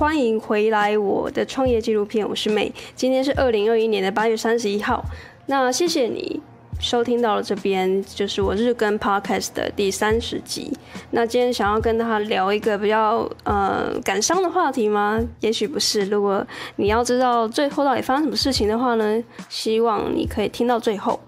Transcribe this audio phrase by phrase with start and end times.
[0.00, 2.72] 欢迎回来我的创业纪录片，我是 May。
[2.96, 5.04] 今天是二零二一年的八月三十一号。
[5.44, 6.40] 那谢谢你
[6.80, 10.72] 收听到了这边，就是我日更 Podcast 的第三十集。
[11.10, 15.20] 那今天想要跟他聊一个比较呃感伤的话题吗？
[15.40, 16.06] 也许不是。
[16.06, 21.20] 如果你要知道最后到底发生什么事情的话呢，希望你可以听到最后。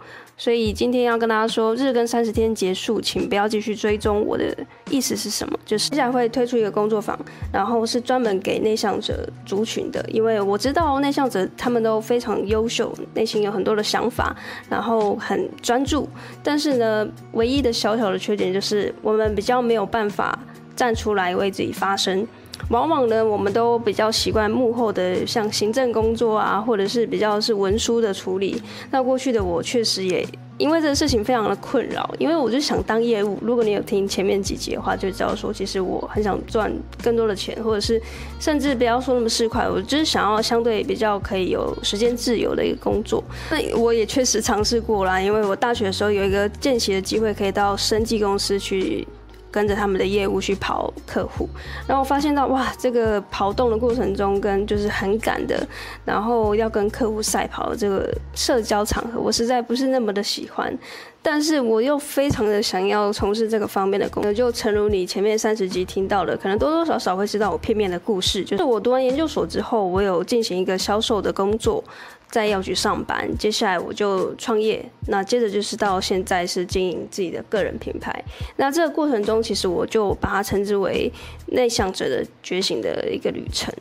[0.43, 4.27] 所以今天要跟大家说，日更三十天结束，请不要继续追踪。
[4.27, 4.53] 我的
[4.91, 5.57] 意思是什么？
[5.65, 7.17] 就是接下来会推出一个工作坊，
[7.53, 10.05] 然后是专门给内向者族群的。
[10.09, 14.37] 因为我知道内向者他们都非常优秀，内心有很多的想法，
[14.69, 16.09] 然后很专注。
[16.43, 20.37] 但是呢，唯一的小小的缺点就是我们比较没有办法
[20.75, 22.27] 站出来为自己发声。
[22.69, 28.63] 往往呢，我们都比较习惯幕后的，像行政工作啊，或者是比较是文书的处理。
[28.91, 30.27] 那过去的我确实也
[30.59, 33.37] 因为这个事情非常的困扰，因为我就想当业务。
[33.43, 38.01] 如果你有听前面几集的话，就知道说，其实我很想赚更多的钱，或者是
[38.39, 43.23] 甚至不要说那么市侩，我就是想要相对比较可以有时间自由的一个工作。
[43.51, 49.07] 那我也确实尝试过啦，因为我大学的时候有一个见习的机会，可以到生技公司去。
[49.53, 51.47] 跟着他们的业务去跑客户，
[51.87, 55.65] 然后我发现到哇，这个跑动的过程中跟就是很赶的，
[56.05, 60.77] 然后要跟客户赛跑的这个社交场合，我实在不是那么的喜欢。
[61.25, 68.43] 但是我又非常的想要从事这个方面的工作，就诚如你前面三十集听到的，可能多多少少会知道我片面的故事。
[68.43, 71.83] 就是我读完研究所之后，我有进行一个销售的工作，
[72.29, 78.25] 在药局上班，接下来我就创业，那接着就是到现在是经营自己的个人品牌。
[78.57, 81.13] 那这个过程中，其实我就把它称之为
[81.53, 83.73] 内向者的觉醒的一个旅程。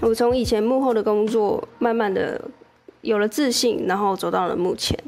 [0.00, 2.40] 我从以前幕后的工作，慢慢的。
[3.02, 4.98] 有了自信，然后走到了目前。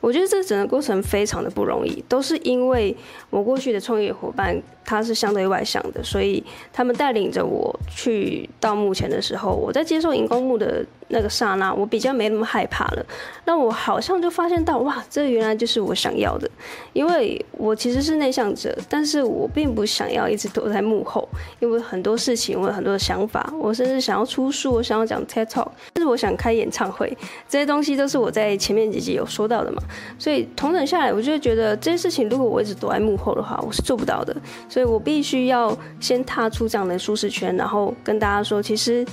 [0.00, 2.96] 我觉得这整个过程非常的不容易，都是因为
[3.28, 6.42] 我过去的创业伙伴他是相对外向的，所以
[6.72, 13.04] 他们带领着我去到目前的时候，我在接受荧光幕的那个刹那，我比较没那么害怕了。
[13.44, 16.50] 那我好像就发现到，哇，这原来就是我想要的。
[16.94, 27.14] 因为我其实是内向者，但是我并不想要一直躲在幕后，因为很多事情，我有很多的想法，我甚至想要出书，我想要讲 TED Talk，但是我想开演唱会。
[27.50, 29.82] 这些东西都是我在前面几集有说到的嘛，
[30.18, 34.34] 所以同等下来，我就会觉得这些事情如果我一直躲在幕后的话，我是做不到的，
[34.68, 39.04] 所以我必须要先踏出这样的舒适圈，然后跟大家说，其实。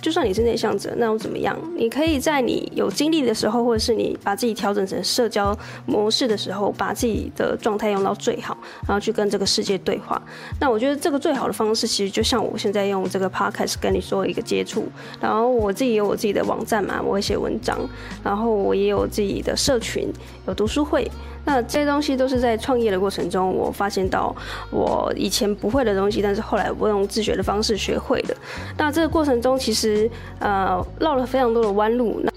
[0.00, 1.58] 就算你是内向者，那又怎么样？
[1.76, 10.20] 你可以在你有精力的时候，或者是你把自己调整成社交模式的时候，把自己的状态用到最好，然后去跟这个世界对话。
[10.60, 14.86] 那我觉得这个最好的方式，其实就像我现在用这个 podcast 跟你说一个接触。
[15.20, 17.78] 然后我自己有我自己的网站嘛，我会写文章，
[18.22, 20.08] 然后我也有自己的社群，
[20.46, 21.10] 有读书会。
[21.46, 24.34] 那这些东西都是在创业的过程中，我发现到
[24.70, 28.36] 我以前不会的东西，但是后来我用自学的方式学会的。
[28.76, 32.20] 那这个过程中，其实呃绕了非常多的弯路。
[32.22, 32.32] 那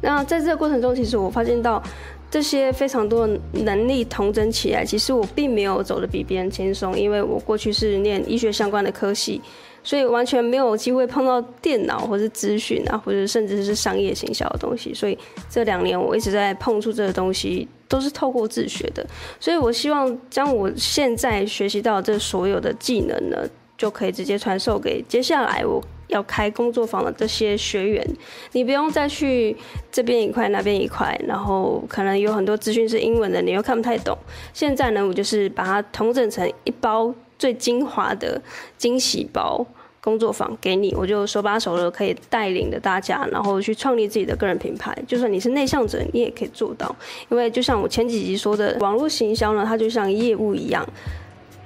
[0.00, 1.82] 那在这个过程中，其实我发现到
[2.30, 9.40] 这些非常多的能力同整起来，其实我并没有走得比别人轻松，因为我过去是念医学相关的科系。
[9.82, 14.92] 所以完全没有机会碰到电脑，或是资讯啊，或者甚至是商业行销的东西。
[14.92, 15.18] 所以
[15.48, 19.04] 这两年我一直在碰触这个东西，都是透过自学的。
[19.40, 23.38] 所以我希望将我现在学习到这所有的技能呢，
[23.78, 28.06] 就可以直接传授给接下来我要开工作坊的这些学员。
[28.52, 29.56] 你不用再去
[29.90, 34.16] 这边一块那边一块，然后可能有很多资讯是英文的，你又看不太懂。
[34.52, 37.14] 现在呢，我就是把它统整成一包。
[37.40, 38.38] 最精华的
[38.76, 39.66] 惊喜包
[40.02, 44.94] 工作坊给你，我就手把手的可以带领着大家，然后去创立自己的个人品牌。
[45.08, 46.94] 就算你是内向者，你也可以做到。
[47.30, 50.86] 因为就像我前几集说的，网络行销呢，它就像业务一样，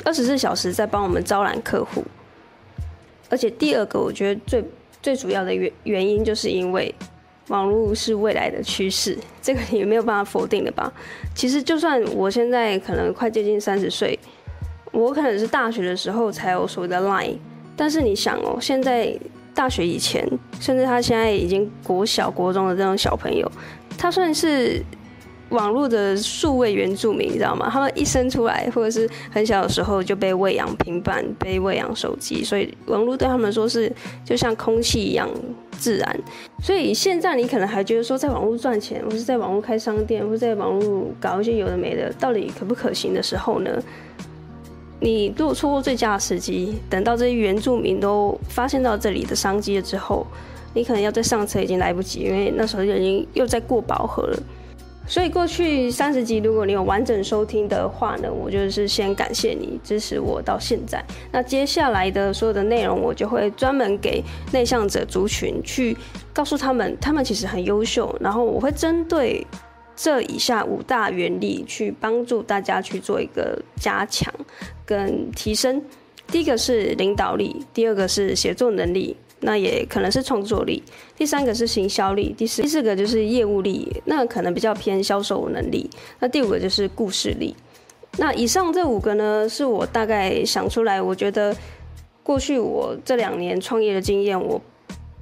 [0.05, 2.05] 二十四小时在帮我们招揽客户。
[3.29, 4.65] 而且第二个，我觉得最
[5.03, 6.95] 最主要的原原因，就是因为
[7.49, 10.93] 网络是未来的趋势，这个也没有办法否定的吧。
[11.35, 14.19] 其实就算我现在可能快接近三十岁。
[14.93, 17.37] 我可能是大学的时候才有所谓的 Line，
[17.75, 19.13] 但是你想哦，现在
[19.53, 20.25] 大学以前，
[20.61, 23.51] 甚至他现在已经国小、国中的这种小朋友，
[23.99, 24.81] 他算是
[25.51, 27.69] 网络的数位原住民，你知道吗？
[27.71, 33.93] 他们一生出来，或者是很小的时候就被喂养平板、被喂养手机，所以网络对他们说是
[34.25, 35.29] 就像空气一样
[35.79, 36.21] 自然。
[36.63, 43.71] 所以现在你可能还觉得说，在网络赚钱，或是在网络开商店，或是在网络搞一些有的没的，到底可不可行的时候呢？
[45.01, 50.27] 你如果错过最佳的时机，等到这些原住民都发现到这里的商机了之后，
[50.73, 54.43] 你可能要再上车已经来不及，因为那时候已经又在过饱和了。
[55.07, 61.05] 所以过去三十集，如果你有完整收听的话呢，我就是先感谢你支持我到现在。
[61.31, 65.97] 那接下来的所有的内容，我就会专门给内向者族群去
[66.33, 68.17] 告诉他们，他们其实很优秀。
[68.19, 69.47] 然后我会针对
[69.95, 74.33] 这以下五大原理去帮助大家去做一个加强
[74.87, 75.83] 跟提升。
[76.29, 79.15] 第一个是领导力，第二个是协作能力。
[79.47, 80.83] 那也可能是创作力，
[81.15, 85.89] 第三个是行销力，第四第四个就是业务力，那可能比较偏销售能力。
[86.19, 87.55] 那第五个就是故事力。
[88.17, 91.55] 那以上这五个呢，是我大概想出来，我觉得
[92.23, 94.59] 过去我这两年创业的经验，我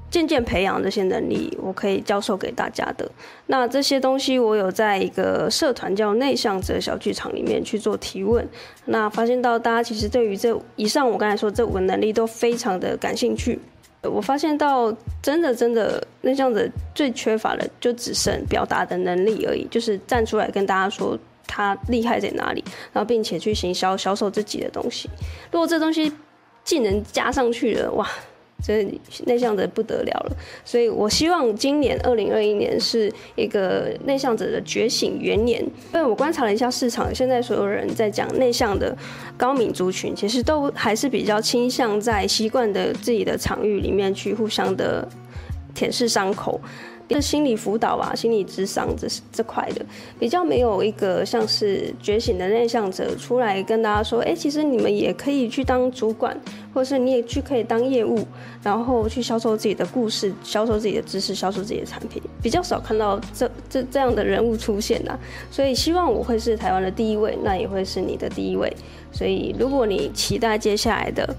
[0.09, 3.11] 渐渐培养这些能力，我可以教授给大家的。
[3.47, 8.47] 那这些东西我有在一个社团叫内向者小剧场里面去做提问，
[8.85, 13.59] 那发现到大家其实对于这以上我刚才说这五个能力都非常的感兴趣。
[14.03, 25.09] 我发现到真的真的内向者最缺乏的就只剩表达的能力而已，就是站出来跟大家说他厉害在哪里，然后并且去行销销售自己的东西。
[25.51, 26.13] 如果这东西
[26.65, 28.09] 技能加上去了，哇！
[28.63, 35.61] 所以内向的不得了了，所以我希望今年二零二一年是一个内向者的觉醒元年。
[35.93, 38.97] 因为我观察了一下市场，现在所有人在讲内向的
[39.37, 45.07] 高敏族群，其实都还是比较倾向在习惯的自己的场域里面去互相的
[45.75, 46.61] 舔舐伤口。
[47.11, 49.85] 是心理辅导啊，心理智商这这块的，
[50.19, 56.37] 比较没有一个像是觉醒的内向者出来跟大家说，哎、其实你们也可以去当主管，
[56.73, 58.27] 或是你也去可以当业务，
[58.63, 65.19] 然后去销售自己的故事，销售自己的知识，销售自己的产品，比较少看到这这这样的人物出现呐。
[65.51, 68.75] 所以希望我会是台湾的第一位，那也会是你的第一位。
[69.13, 71.35] 所以如果你期待接下来的。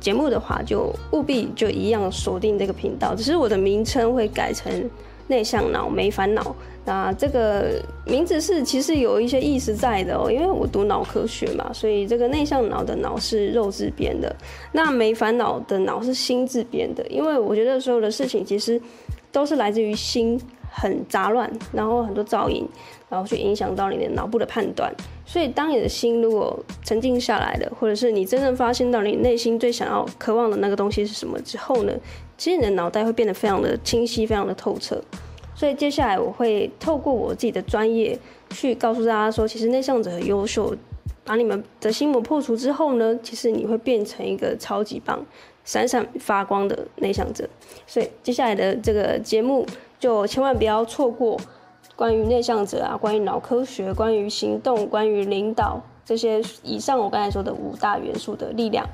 [0.00, 4.88] 节目的话，就务必就一样锁定这个频道，只是我的名称会改成
[5.26, 6.54] 内向脑没烦恼。
[6.84, 14.34] 那这个名字是其实有一些意思在的哦，因为我读脑科学嘛，所以这个内向脑的脑是肉字边的，
[14.72, 18.80] 那没烦恼的脑是心字边的，因为我觉得所有的事情其实
[19.30, 20.40] 都是来自于心。
[20.70, 22.66] 很杂乱，然后很多噪音，
[23.08, 24.92] 然后去影响到你的脑部的判断。
[25.26, 31.92] 所以，当你的心如果沉静下来了，或者是你真正发现到你内心最想要、渴望的那个东西是什么之后呢，
[32.36, 35.02] 其实你的脑袋会变得非常的清晰、非常的透彻。
[35.54, 38.18] 所以，接下来我会透过我自己的专业
[38.50, 40.74] 去告诉大家说，其实内向者很优秀，
[41.24, 45.22] 把你们的心魔破除之后呢，其实你会变成一个超级棒、
[45.64, 47.46] 闪闪发光的内向者。
[47.86, 49.66] 所以，接下来的这个节目。
[49.98, 51.36] 就千万不要错过
[51.96, 58.86] 关于内向者啊，关于脑科学，关于行动，关于领导这些以上我刚才说的五大元素的力量，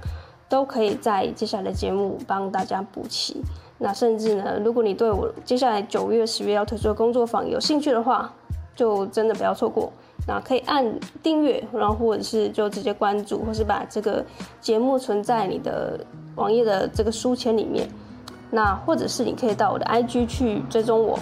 [0.49, 3.43] 都可以在接下来的节目帮大家补齐。
[3.79, 8.33] 那甚至呢，如果你对我接下来九月、十月要推出的工作坊有兴趣的话，
[8.75, 9.93] 就真的不要错过。
[10.27, 14.25] 那可以按订阅，然后或者是就直接关注，或是把这个
[14.61, 16.01] 节目存在你的
[16.37, 17.87] 网页的这个书签里面。
[18.51, 21.19] 那或者是你可以到我的 IG 去追踪我，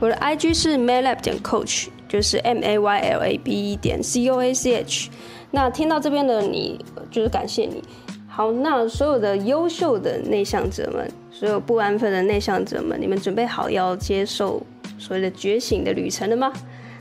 [0.00, 4.28] 我的 IG 是 maylab 点 coach，就是 M A Y L A B E 点 C
[4.28, 5.10] O A C H。
[5.50, 7.82] 那听到这边的你，就是感谢你。
[8.26, 14.62] 好，那所有的优秀的内向者们，所有不安分的内向者们，你们准备好要接受
[14.98, 16.50] 所谓的觉醒的旅程了吗？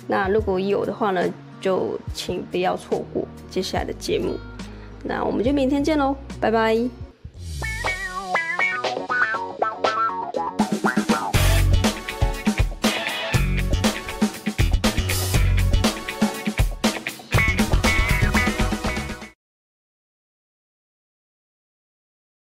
[0.08, 1.24] 那如果有的话呢，
[1.62, 4.38] 就请不要错过接下来的节目。
[5.04, 7.01] 那我们就明天见喽，拜拜。